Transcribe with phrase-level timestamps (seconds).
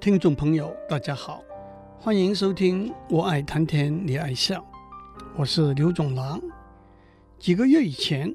[0.00, 1.42] 听众朋友，大家好，
[1.98, 4.60] 欢迎收听《我爱谈天你爱笑》，
[5.36, 6.40] 我是刘总郎。
[7.36, 8.32] 几个月以前，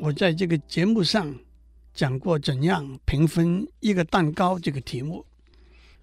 [0.00, 1.32] 我在这个节目上
[1.94, 5.24] 讲过怎样平分一个蛋糕这个题目。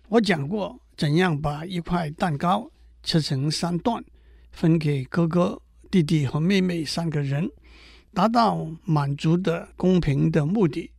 [0.07, 2.71] 我讲过怎样把一块蛋糕
[3.03, 4.01] 切成三段，
[4.53, 7.51] 分给哥哥、弟弟和妹妹三个人，
[8.13, 10.91] 达到满足的公平的目的。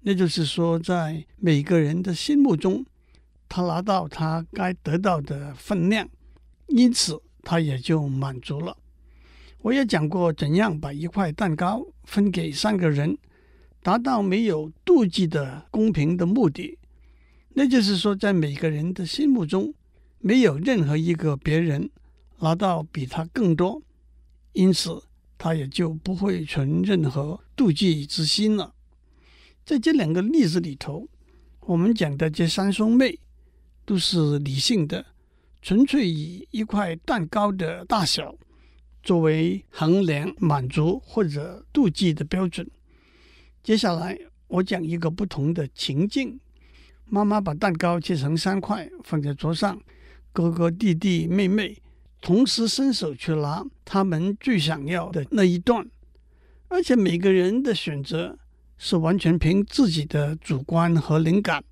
[0.00, 2.86] 那就是说，在每个人的心目中，
[3.48, 6.08] 他拿到他该得到的分量，
[6.66, 8.76] 因此他也就满足了。
[9.62, 13.18] 我也讲过怎样把一块蛋糕分给三个人，
[13.82, 16.78] 达到没有妒忌的公平的目的。
[17.54, 19.74] 那就是说，在每个人的心目中，
[20.18, 21.90] 没有任何一个别人
[22.40, 23.82] 拿到比他更多，
[24.52, 25.02] 因此
[25.38, 28.74] 他也就不会存任何妒忌之心了。
[29.64, 31.08] 在这两个例子里头，
[31.60, 33.18] 我们讲的这三兄妹
[33.86, 35.06] 都是理性的，
[35.62, 38.36] 纯粹以一块蛋糕的大小。
[39.02, 42.68] 作为衡量满足或者妒忌的标准。
[43.62, 46.40] 接下来我讲一个不同的情境：
[47.04, 49.80] 妈妈把蛋糕切成三块放在桌上，
[50.32, 51.80] 哥哥、弟弟、妹妹
[52.20, 55.88] 同时伸手去拿他们最想要的那一段，
[56.66, 58.36] 而且每个人的选择
[58.76, 61.62] 是完全凭自己的主观和灵感，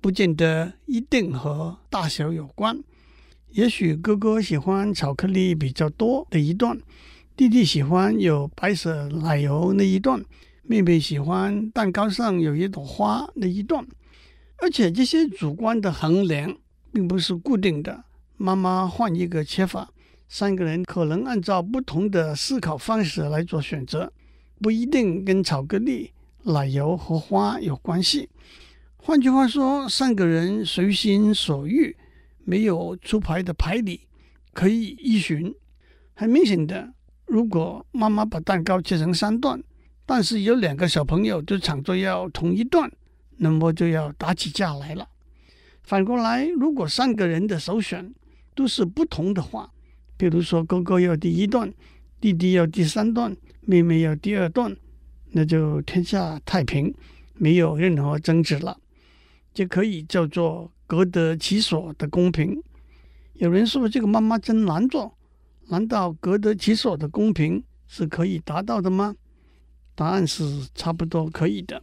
[0.00, 2.82] 不见得一定和大小有关。
[3.50, 6.78] 也许哥哥喜欢巧克力比较多的一段，
[7.36, 10.22] 弟弟喜欢有白色奶油那一段，
[10.62, 13.86] 妹妹喜欢蛋糕上有一朵花那一段。
[14.58, 16.56] 而且这些主观的衡量
[16.92, 18.04] 并不是固定的。
[18.36, 19.90] 妈妈换一个切法，
[20.28, 24.12] 三个人可能按照不同的思考方式来做选择，
[24.60, 28.28] 不一定跟巧克力、奶油和花有关系。
[28.98, 31.96] 换句话说，三个人随心所欲。
[32.44, 34.00] 没有出牌的牌理
[34.54, 35.54] 可以依循。
[36.14, 36.94] 很明显的，
[37.26, 39.62] 如果妈妈把蛋糕切成三段，
[40.06, 42.90] 但是有两个小朋友就抢着要同一段，
[43.36, 45.06] 那么就要打起架来了。
[45.82, 48.14] 反过来，如果三个人的首选
[48.54, 49.70] 都是不同的话，
[50.16, 51.70] 比如说哥哥要第一段，
[52.18, 54.74] 弟弟要第三段，妹妹要第二段，
[55.32, 56.94] 那就天下太平，
[57.34, 58.80] 没有任何争执了，
[59.58, 60.70] 就可以叫做。
[60.90, 62.62] 各得其所的公平，
[63.34, 65.18] 有人说这个妈妈真难做，
[65.66, 69.14] 难道各得其所的公平是可以达到的吗？
[69.94, 71.82] 答案是差不多可以的。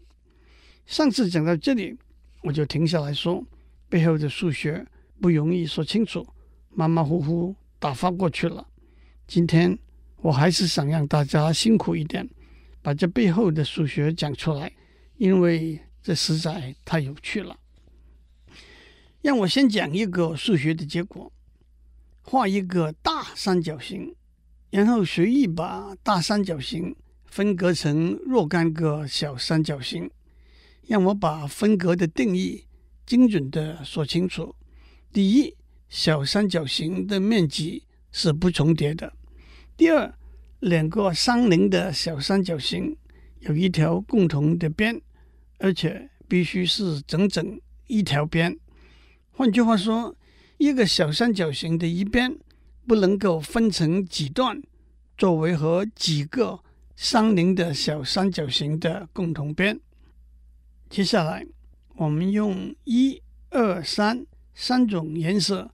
[0.88, 1.96] 上次讲到这里，
[2.42, 3.46] 我就停下来说，
[3.88, 4.84] 背后的数学
[5.22, 6.26] 不容易说清楚，
[6.72, 8.66] 马马虎虎打发过去了。
[9.28, 9.78] 今天
[10.18, 12.28] 我还是想让大家辛苦一点，
[12.82, 14.74] 把这背后的数学讲出来，
[15.18, 17.56] 因为这实在太有趣了。
[19.26, 21.34] 让我先讲一个数学的结果：
[22.22, 24.14] 画一个大三角形，
[24.70, 30.08] 然后随意把大三角形分割成若干个小三角形。
[30.86, 32.66] 让我把分隔的定义
[33.04, 34.54] 精准地说清楚。
[35.12, 35.56] 第一，
[35.90, 37.82] 小三角形的面积
[38.12, 39.10] 是不重叠的；
[39.76, 40.14] 第二，
[40.60, 42.96] 两个相邻的小三角形
[43.40, 45.02] 有一条共同的边，
[45.58, 48.56] 而且必须是整整一条边。
[49.38, 50.16] 换句话说，
[50.58, 52.38] 一个小三角形的一边
[52.88, 54.64] 不能够分成几段，
[55.18, 56.62] 作为和几个
[56.96, 59.78] 相邻的小三角形的共同边。
[60.90, 61.46] 接下来，
[61.96, 65.70] 我们用一、二、三三种颜色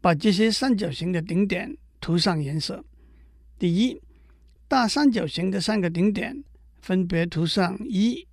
[0.00, 2.84] 把这些三角形的顶点涂上颜色。
[3.58, 4.00] 第一，
[4.68, 6.44] 大三角形的三个顶点
[6.80, 8.24] 分别涂上一、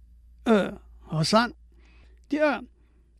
[0.44, 1.52] 二和三。
[2.28, 2.63] 第二。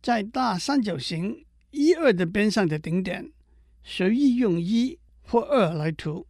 [0.02, 3.30] 在大三角形一二的边上的顶点，
[3.84, 6.24] 随意用一或二来涂；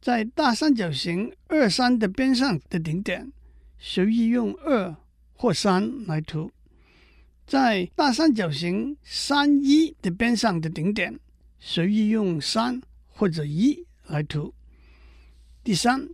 [0.00, 3.32] 在大三角形二三的边上的顶点，
[3.78, 4.94] 随意用二
[5.32, 6.50] 或三来涂；
[7.46, 11.18] 在大三角形三一的边上的顶点，
[11.58, 14.52] 随意用三或者一来涂。
[15.64, 16.08] 第三，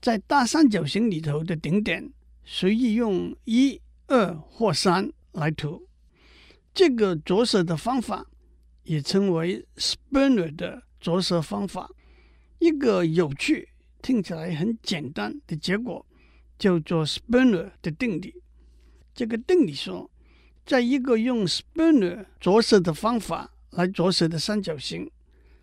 [0.00, 2.12] 在大三角形里头的顶点，
[2.44, 5.86] 随意用一二或三来涂。
[6.72, 8.26] 这个着色的方法
[8.84, 11.90] 也称为 Sperner 的着色方法。
[12.58, 13.68] 一个有趣、
[14.00, 16.04] 听起来很简单的结果
[16.58, 18.34] 叫做 Sperner 的定理。
[19.14, 20.10] 这个定理说，
[20.64, 25.10] 在一个用 Sperner 着色的方法来着色的三角形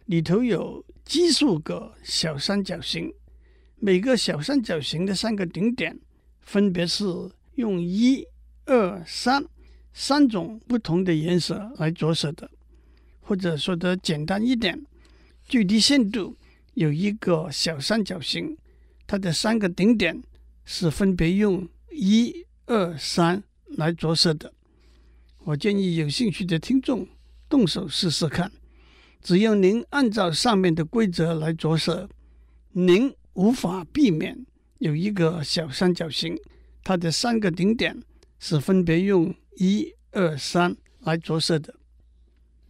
[0.05, 3.13] 里头有奇数个小三角形，
[3.77, 5.99] 每个小三角形的三个顶点
[6.41, 7.05] 分别是
[7.55, 8.25] 用一、
[8.65, 9.45] 二、三。
[9.99, 12.47] 三种不同的颜色来着色的，
[13.19, 14.79] 或者说得简单一点，
[15.47, 16.37] 最低限度
[16.75, 18.55] 有一个小三角形，
[19.07, 20.21] 它的三个顶点
[20.63, 24.53] 是分别用一、二、三来着色的。
[25.45, 27.07] 我建议有兴趣的听众
[27.49, 28.51] 动手试试看。
[29.23, 32.07] 只要您按照上面的规则来着色，
[32.73, 34.45] 您无法避免
[34.77, 36.37] 有一个小三角形，
[36.83, 37.99] 它的三个顶点
[38.37, 41.75] 是分别用一二三来着色的。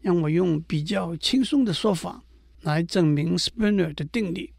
[0.02, 2.24] 让我用比较轻松的说法
[2.62, 4.54] 来证明 Springer 的定理。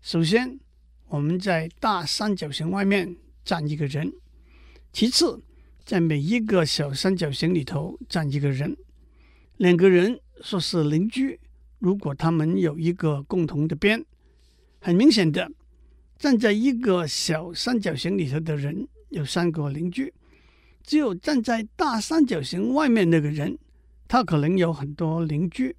[0.00, 0.58] 首先，
[1.06, 4.08] 我们在大三角形外面站一个人；
[4.92, 5.40] 其次，
[5.84, 8.76] 在每一个小三角形里头站一个人。
[9.58, 11.38] 两个人说是邻居，
[11.78, 14.04] 如果他们有一个共同的边，
[14.80, 15.52] 很明显的，
[16.18, 20.12] 站在一个小三角形里头的人有三个邻居。
[20.84, 23.58] 只有站在大三角形外面那个人，
[24.06, 25.74] 他可能有很多邻居。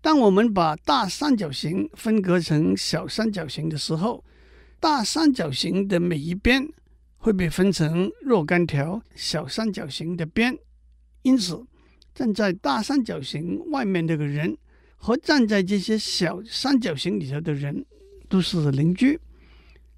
[0.00, 4.22] 当我们把大三角形分割成小三角形的时候，
[4.80, 6.68] 大三角形的每一边
[7.16, 10.58] 会被分成若干条小三角形的边。
[11.22, 11.64] 因此，
[12.14, 14.58] 站在大三角形外面那个人
[14.96, 17.86] 和站在这些小三角形里头的人
[18.28, 19.18] 都是邻居。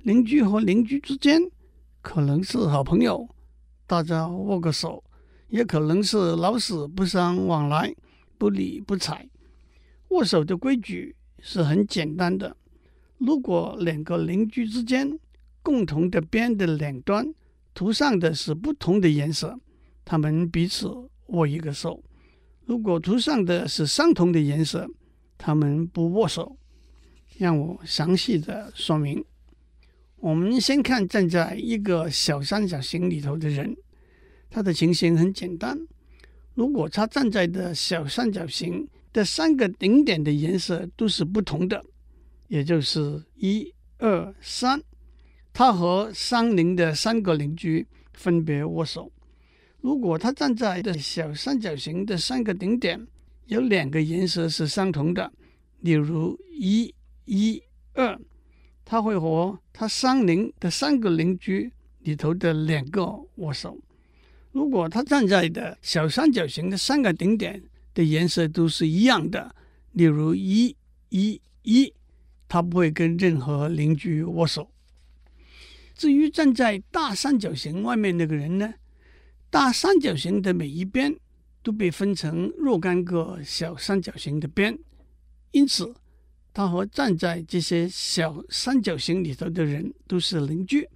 [0.02, 1.42] 邻居和邻居之间
[2.00, 3.28] 可能是好朋友。
[3.86, 5.02] 大家握个手，
[5.48, 7.94] 也可能是老死不相往来，
[8.36, 9.28] 不理不睬。
[10.08, 12.56] 握手的规矩是很简单的：
[13.18, 15.18] 如果两个邻居之间
[15.62, 17.32] 共同的边的两端
[17.74, 19.58] 涂上的是不同的颜色，
[20.04, 20.88] 他们彼此
[21.26, 22.00] 握一个手；
[22.64, 24.88] 如果涂上的是相同的颜色，
[25.38, 26.56] 他们不握手。
[27.38, 29.22] 让我详细的说明。
[30.26, 33.76] 我们先看站在一个小三角形里头的人，
[34.50, 35.78] 他的情形很简单。
[36.54, 41.80] 如果他站在的小三角形的三个顶点的颜色都是不同的，
[42.48, 44.82] 也就是一、二、三，
[45.52, 49.12] 他和相邻的三个邻居分别握手。
[49.80, 53.06] 如果他站在的小三角形的三个顶点
[53.44, 55.32] 有两个颜色是相同的，
[55.82, 56.92] 例如一、
[57.26, 57.62] 一、
[57.94, 58.18] 二。
[58.88, 61.72] 他会和他相邻的三个邻居
[62.04, 63.04] 里头的两个
[63.34, 63.76] 握手。
[64.52, 67.60] 如果他站在的小三角形的三个顶点
[67.92, 69.54] 的颜色都是一样的，
[69.92, 70.74] 例如一、
[71.08, 71.92] 一、一，
[72.48, 74.70] 他不会跟任何邻居握手。
[75.96, 78.74] 至于站在大三角形外面那个人呢？
[79.50, 81.16] 大三角形的每一边
[81.62, 84.78] 都被分成若干个小三角形的边，
[85.50, 85.92] 因此。
[86.56, 90.88] 他和站在这些小三角形里头的人都是邻居，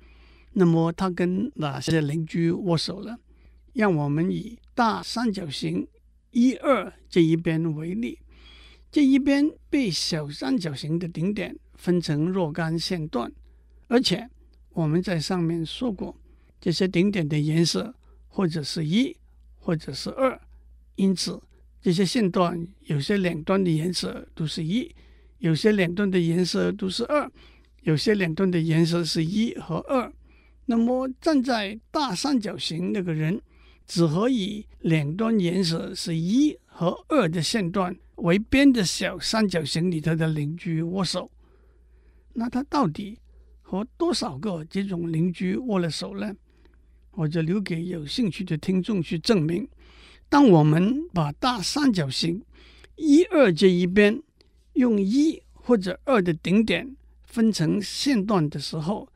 [0.55, 3.19] 那么他跟哪些邻居握手了？
[3.75, 5.87] 让我们以大三角形
[6.31, 8.19] 一二这一边为例，
[8.91, 13.31] 这一边被小三角形的顶点分成若干线段，
[13.89, 14.31] 而且
[14.71, 16.17] 我们在上面说过，
[16.59, 17.95] 这些顶点的颜色
[18.29, 19.15] 或者是一
[19.59, 20.41] 或者是二，
[20.95, 21.39] 因此
[21.83, 24.91] 这些线段有些两端的颜色都是一。
[25.41, 27.31] 有些两端的颜色都是二，
[27.83, 30.11] 有些两端的颜色是一和二。
[30.67, 33.43] 那么站在大三角形那个人，
[33.87, 41.31] 只和以两端颜色是一和二的线段为边的小三角形里头的邻居握手。
[42.35, 43.19] 那他到底
[43.61, 46.33] 和多少个这种邻居握了手呢？
[47.13, 49.69] 我就留给有兴趣的听众去证明。
[50.29, 52.41] 当我们把大三角形
[52.95, 54.23] 一二这一边，
[54.75, 59.09] 用一或者二的顶点分成线段的时候，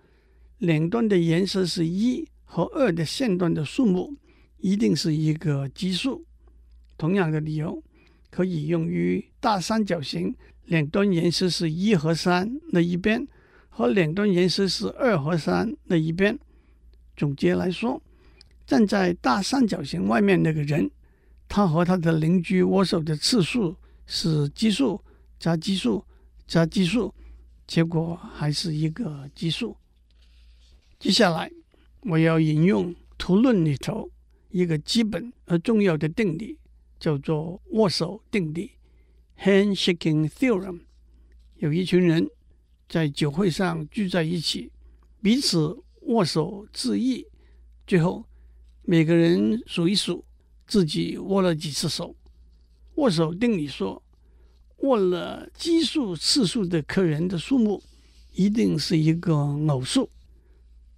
[0.59, 4.15] 两端的颜色是一和二的线段的数目
[4.59, 6.25] 一定是一个奇数。
[6.97, 7.83] 同样的理由
[8.31, 10.35] 可以用于大三角形
[10.67, 13.27] 两端颜色是一和三那一边
[13.69, 16.39] 和两端颜色是二和三那一边。
[17.17, 18.01] 总结来说，
[18.67, 20.91] 站在大三角形外面那个人，
[21.49, 23.75] 他和他的邻居握手的次数
[24.07, 25.01] 是奇数。
[25.45, 26.03] 加奇数，
[26.47, 27.15] 加奇数，
[27.67, 29.77] 结果还是一个奇数。
[30.99, 31.53] 接下来
[32.01, 34.11] 我要引用图论里头
[34.49, 36.59] 一个基本而重要的定理，
[36.99, 38.71] 叫做握手定理
[39.39, 40.81] （Handshaking Theorem）。
[41.57, 42.27] 有一群人
[42.89, 44.73] 在酒会上聚在一起，
[45.21, 47.27] 彼此握手致意，
[47.87, 48.25] 最后
[48.81, 50.25] 每个人数一数
[50.67, 52.17] 自己握了几次手。
[52.95, 54.03] 握手定理说。
[54.79, 57.83] 握了奇数次数的客人的数目
[58.33, 59.35] 一定是一个
[59.69, 60.11] 偶数，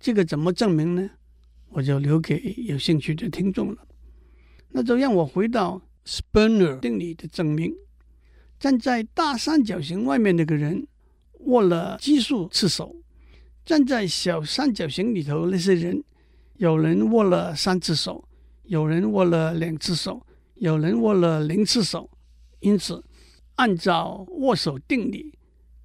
[0.00, 1.10] 这个怎么证明呢？
[1.70, 3.86] 我就留给有兴趣的听众了。
[4.70, 7.74] 那就让我回到 Sperner 定理的证明。
[8.58, 10.86] 站在大三角形外面那个人
[11.40, 12.96] 握了奇数次手，
[13.64, 16.02] 站在小三角形里头那些人，
[16.56, 18.26] 有人握了三次手，
[18.64, 22.08] 有人握了两次手，有人握了零次手。
[22.60, 23.04] 因此，
[23.56, 25.34] 按照握手定理，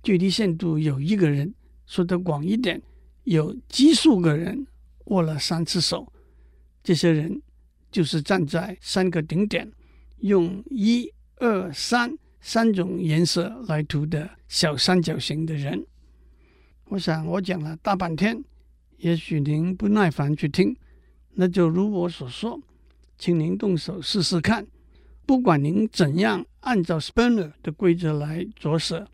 [0.01, 1.53] 距离限度有一个人，
[1.85, 2.81] 说得广一点，
[3.25, 4.65] 有奇数个人
[5.05, 6.13] 握了三次手。
[6.83, 7.41] 这些人
[7.91, 9.71] 就是站在三个顶点，
[10.19, 12.17] 用一二三。
[12.43, 15.85] 三种颜色来涂的小三角形的人，
[16.85, 18.43] 我想我讲了大半天，
[18.97, 20.75] 也许您不耐烦去听，
[21.35, 22.59] 那就如我所说，
[23.19, 24.65] 请您动手试试看。
[25.31, 29.07] 不管您怎样按照 Sperner 的规则来着色，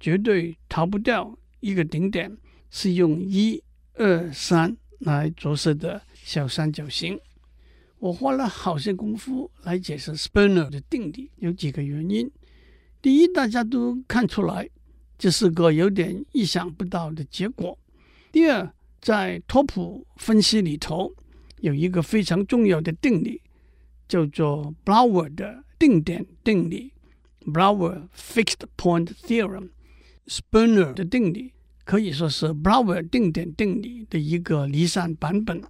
[0.00, 2.36] 绝对逃不掉一个顶点
[2.70, 3.62] 是用一
[3.94, 7.16] 二三来着色的小三角形。
[8.00, 12.28] 我花了好些功夫来解释 Sperner 的定理，有几个原因。
[13.00, 14.68] 第一，大家都看出来，
[15.16, 17.78] 这是个有点意想不到的结果。
[18.32, 18.68] 第二，
[19.00, 21.14] 在拓扑分析里头，
[21.60, 23.40] 有一个非常重要的定理，
[24.08, 26.92] 叫做 Brouwer 的定点定理
[27.46, 29.70] （Brouwer Fixed Point Theorem）。
[30.26, 31.52] Sperner 的定理
[31.84, 35.62] 可以说是 Brouwer 定点定理的一个离散版本。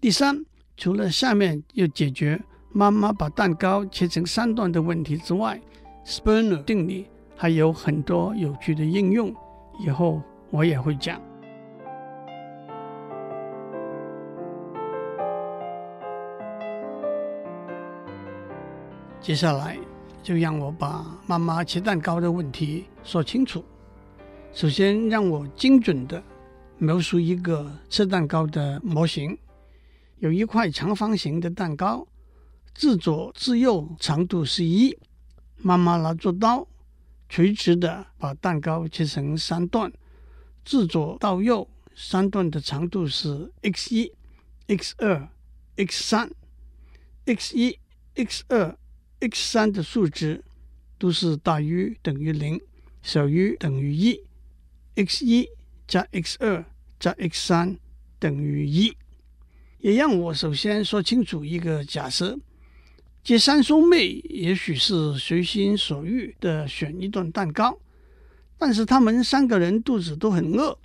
[0.00, 0.44] 第三，
[0.76, 5.60] 除了下面要解决妈妈把蛋糕切成三段的问题之外
[6.04, 7.06] ，Sperner 定理
[7.36, 9.34] 还有很多有趣的应用，
[9.80, 11.20] 以后我也会讲。
[19.24, 19.78] 接下来
[20.22, 23.64] 就让我把妈妈切蛋糕的问题说清楚。
[24.52, 26.22] 首先，让我精准地
[26.76, 29.38] 描述一个切蛋糕的模型：
[30.18, 32.06] 有一块长方形的蛋糕，
[32.74, 34.94] 自左至右长度是一。
[35.56, 36.68] 妈妈拿着刀，
[37.30, 39.90] 垂直的把蛋糕切成三段，
[40.66, 41.66] 自左到右
[41.96, 44.12] 三段的长度是 x 一、
[44.66, 45.26] x 二、
[45.76, 46.30] x 三。
[47.24, 47.78] x 一、
[48.16, 48.76] x 二、
[49.28, 50.44] x 三的数值
[50.98, 52.60] 都是大于等于零，
[53.02, 54.20] 小于等于一。
[54.96, 55.48] x 一
[55.86, 56.64] 加 x 二
[57.00, 57.78] 加 x 三
[58.18, 58.94] 等于一。
[59.78, 62.38] 也让我首先说清楚一个假设。
[63.22, 67.78] 这三兄妹也许是随心所欲的选一段蛋糕，
[68.58, 70.78] 但是他们三个人肚子都很饿，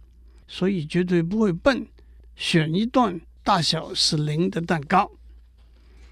[0.47, 1.85] 所以绝对不会笨，
[2.35, 5.11] 选一段大小是零的蛋糕。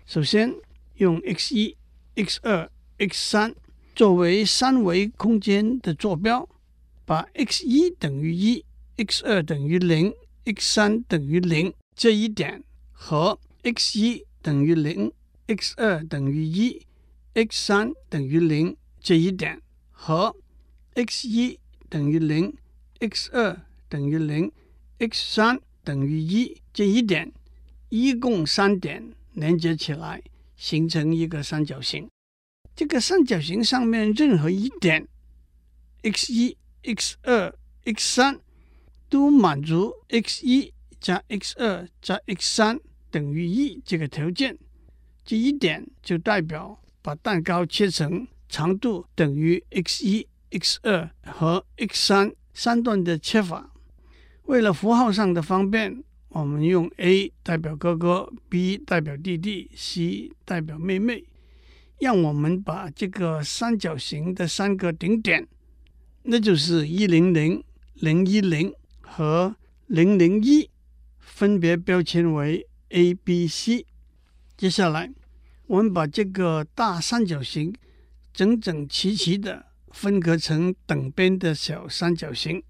[0.05, 0.53] 首先
[0.95, 1.77] 用 x 一、
[2.17, 3.55] x 二、x 三
[3.95, 6.49] 作为三维空间的坐标，
[7.05, 8.65] 把 x 一等于一、
[8.97, 10.11] x 二等于零、
[10.45, 15.13] x 三等于零这一点和 x 一等于零。
[15.49, 16.81] x 二等于一
[17.35, 20.35] ，x 三等于零这一点和
[20.95, 21.57] x 一
[21.87, 22.53] 等于零
[22.99, 24.51] ，x 二等于零
[24.97, 27.31] ，x 三等于一这一点，
[27.87, 30.21] 一共三点连接起来
[30.57, 32.09] 形成一个三角形。
[32.75, 35.07] 这个三角形上面任何一点
[36.03, 37.53] ，x 一、x 二、
[37.85, 38.39] x 三
[39.09, 44.57] 都满足 x 一加 x 二加 x 三等于一这个条件。
[45.23, 53.71] 这一点就代表把蛋糕切成长度等于 x 一、x 二和 x 三三段的切法。
[54.43, 56.03] 为了符号上的方便，
[56.37, 61.23] 我们用 A 代表哥哥，B 代表弟弟，C 代表妹妹。
[61.99, 65.47] 让我们把这个三角形的三个顶点，
[66.21, 67.63] 那就是一零零、
[67.95, 69.55] 零一零和
[69.87, 70.69] 零零一，
[71.17, 73.87] 分别标签为 A、B、C。
[74.55, 75.11] 接下来，
[75.65, 77.73] 我们把这个大三角形
[78.31, 82.61] 整整齐齐的分割成等边的小三角形，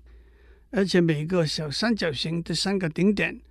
[0.72, 3.42] 而且每个小三角形的三个顶点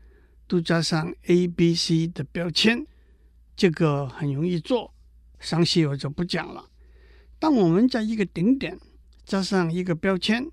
[0.46, 2.86] 都加上 A、B、C 的标签。
[3.56, 4.92] 这个很容易做，
[5.40, 6.70] 详细我就不讲了。
[7.38, 8.78] 当我们在一个顶点
[9.24, 10.44] 加上一个标签，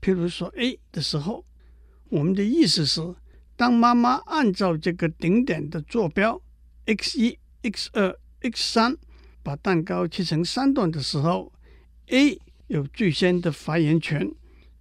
[0.00, 1.44] 譬如说 A 的时候，
[2.10, 3.14] 我们的意思是，
[3.56, 6.40] 当妈妈按照这个顶点的坐标。
[6.84, 8.96] x 一、x 二、x 三
[9.42, 11.52] 把蛋糕切成三段的时候
[12.08, 14.30] ，A 有最先的发言权，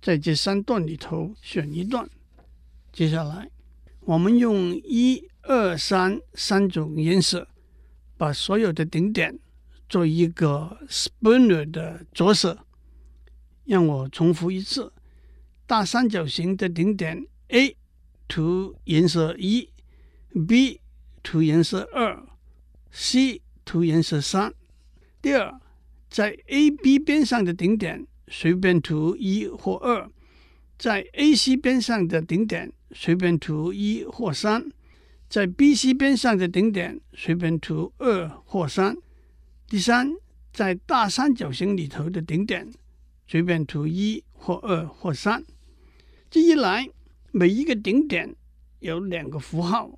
[0.02, 2.10] 在这三段里头选一段。
[2.92, 3.50] 接下来，
[4.02, 7.48] 我们用一二三三种颜色，
[8.18, 9.40] 把所有的顶点
[9.88, 12.66] 做一个 Sperner 的着色。
[13.66, 14.92] 让我重复一次：
[15.66, 17.78] 大三角形的顶点 A
[18.28, 19.70] 涂颜色一
[20.48, 20.82] ，B。
[21.24, 22.20] 涂颜色二
[22.90, 24.56] ，C 涂颜色三。
[25.22, 25.62] 第二，
[26.10, 30.10] 在 A、B 边上的顶点随便涂一或二，
[30.80, 34.72] 在 A、C 边上的顶点随便涂一或三，
[35.30, 38.96] 在 B、C 边上的顶点随便涂二或三。
[39.68, 40.14] 第三，
[40.52, 42.72] 在大三角形里头的顶点
[43.28, 45.44] 随便涂一或二或三。
[46.30, 46.90] 这一来，
[47.32, 48.36] 每一个顶点
[48.80, 49.98] 有两个符号，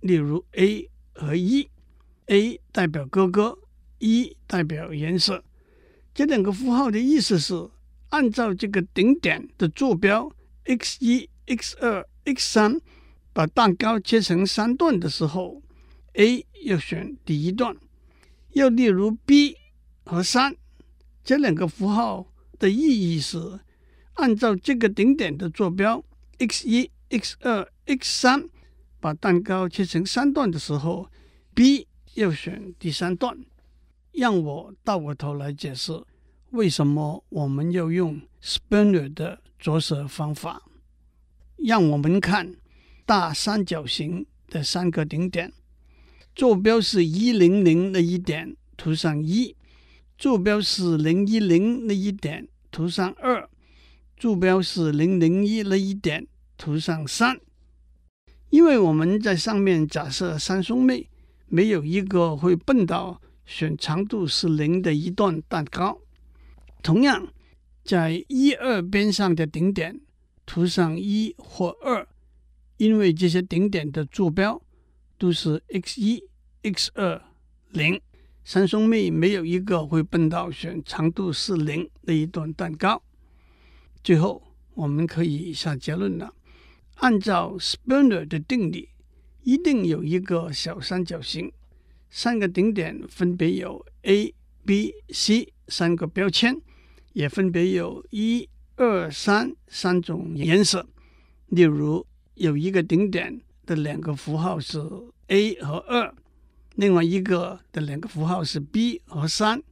[0.00, 3.58] 例如 A 和 E，A 代表哥哥。
[4.00, 5.42] 一代表颜色，
[6.14, 7.68] 这两个符号的意思是
[8.10, 10.30] 按照这个顶点的坐标
[10.66, 12.80] x 一、x 二、x 三，
[13.32, 15.62] 把蛋糕切成三段的时候
[16.14, 17.76] ，A 要选第一段。
[18.52, 19.56] 又例如 B
[20.04, 20.56] 和三，
[21.24, 22.26] 这两个符号
[22.58, 23.60] 的意义是
[24.14, 26.04] 按照这个顶点的坐标
[26.38, 28.48] x 一、x 二、x 三，
[29.00, 31.08] 把蛋糕切成三段的时候
[31.54, 33.38] ，B 要选第三段。
[34.12, 35.92] 让我倒过头来解释，
[36.50, 40.60] 为什么我们要用 spinner 的着色方法。
[41.68, 42.54] 让我们看
[43.04, 45.52] 大三角形的三个顶点，
[46.34, 49.54] 坐标是一零零那一点，涂上一；
[50.16, 53.46] 坐标是零一零那一点，涂上二；
[54.16, 57.38] 坐标是零零一那一点，涂上三。
[58.48, 61.06] 因为我们在上面假设三兄妹
[61.48, 63.20] 没有一个会笨到。
[63.48, 65.98] 选长度是零的一段蛋糕，
[66.82, 67.26] 同样
[67.82, 69.98] 在一二边上的顶点
[70.48, 72.08] 涂上一或二，
[72.78, 74.60] 因为这些顶点的坐标
[75.18, 76.24] 都是 x 一、
[76.62, 77.22] x 二、
[77.68, 78.00] 零，
[78.46, 83.02] 三兄妹没有一个会笨到选长度是零的一段蛋糕。
[84.02, 86.32] 最后我们可以下结论了，
[86.94, 88.88] 按照 Spooner 的定理，
[89.42, 91.52] 一定有一个小三角形。
[92.08, 94.34] 三个顶点分别有 A、
[94.64, 96.58] B、C 三个标签，
[97.12, 100.86] 也分别有一、二、三三种颜色。
[101.48, 104.80] 例如，有一个顶点的两个符号是
[105.26, 106.14] A 和二，
[106.76, 109.62] 另外一个的两个符号是 B 和三，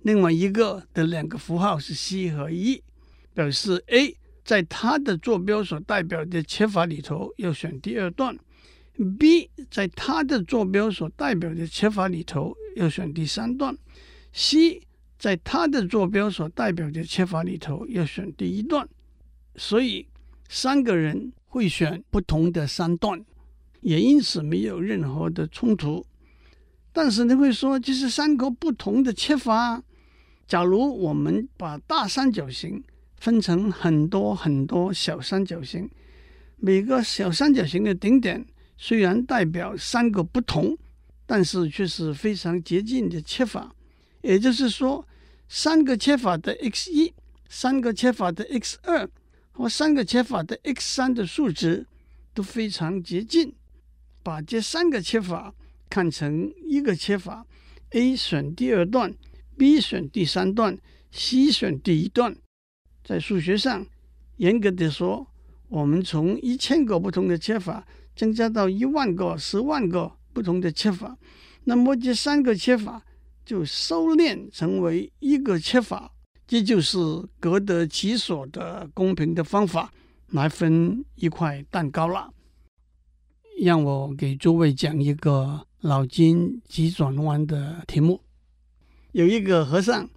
[0.00, 2.82] 另外一个的两个符号是 C 和一，
[3.32, 8.36] 表示 A 在它的坐标所代表的切法里头要选第二段。
[9.18, 13.78] B 在它的坐标所代表的切法里头要选第三段
[14.32, 14.82] ，C
[15.18, 18.88] 在它的坐标所代表的切法里头要选第一段，
[19.56, 20.06] 所以
[20.48, 23.24] 三个人会选不同的三段，
[23.80, 26.06] 也因此没有任何的冲突。
[26.92, 29.82] 但是你会说，这是三个不同的切法。
[30.46, 32.82] 假如我们把大三角形
[33.16, 35.90] 分成很多很多小三角形，
[36.56, 38.46] 每个小三角形的顶点。
[38.80, 40.78] 虽然代表三个不同，
[41.26, 43.74] 但是却是非常接近的切法。
[44.22, 45.06] 也就是说，
[45.48, 47.12] 三个切法的 x 一、
[47.48, 49.08] 三个切法的 x 二
[49.52, 51.86] 和三个切法的 x 三的数值
[52.34, 53.54] 都非常接近。
[54.22, 55.54] 把这三个切法
[55.88, 57.46] 看成一个切法
[57.90, 59.14] ，A 选第二段
[59.56, 60.78] ，B 选第三段
[61.10, 62.36] ，C 选第一段。
[63.04, 63.86] 在数学上，
[64.36, 65.26] 严格的说，
[65.68, 67.86] 我们从一千个不同的切法。
[68.18, 71.16] 增加到一万个、十万个不同的切法，
[71.66, 73.00] 那么这三个切法
[73.48, 76.12] 就收敛成为一个切法，
[76.46, 76.98] 这就是
[77.40, 79.90] 各得其所的公平的方法
[80.26, 82.30] 来分一块蛋糕了。
[83.62, 88.20] 让我给诸位讲一个脑筋急转弯的题目：
[89.12, 90.10] 有一个和尚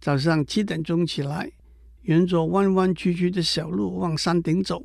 [0.00, 1.50] 早上七点钟起来，
[2.02, 4.84] 沿着弯弯曲曲的小路往山顶走，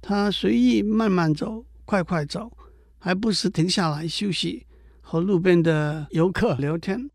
[0.00, 1.64] 他随意慢慢走。
[1.84, 2.50] 快快走，
[2.98, 4.66] 还不时停下来休息，
[5.12, 7.10] 和路边的游客聊天。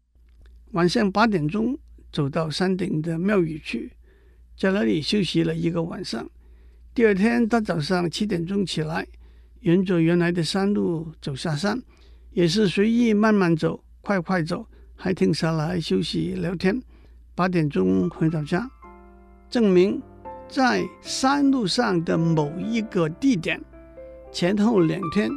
[0.74, 1.76] 晚上八点钟，
[2.12, 3.92] 走到山顶的庙宇去，
[4.56, 6.30] 在那里休息了一个晚上。
[6.94, 9.08] 第二天，他早上七点钟起来，
[9.62, 11.82] 沿着原来的山路走下山，
[12.34, 16.80] 也是随意慢慢走，快快走，还停下来休息聊天。
[17.34, 18.70] 八点钟回到家，
[19.50, 20.00] 证明
[20.48, 23.60] 在山路上的某一个地点。
[24.32, 25.32] 前后两天，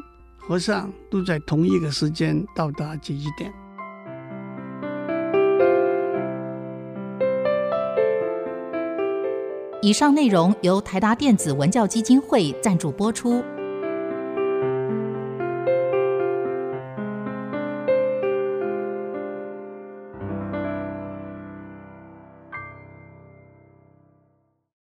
[0.50, 3.52] 和尚都在同一个时间到达这一点。
[9.80, 13.44] 以上内容由台达电子文教基金会赞助播出。